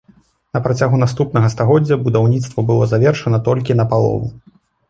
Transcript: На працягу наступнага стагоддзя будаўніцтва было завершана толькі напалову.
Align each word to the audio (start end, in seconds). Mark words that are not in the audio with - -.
На 0.55 0.61
працягу 0.67 0.95
наступнага 1.03 1.51
стагоддзя 1.55 1.99
будаўніцтва 2.07 2.67
было 2.71 2.91
завершана 2.95 3.45
толькі 3.49 3.81
напалову. 3.83 4.27